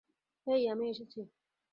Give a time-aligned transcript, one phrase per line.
[0.47, 1.19] হেই, আমি এসেছি।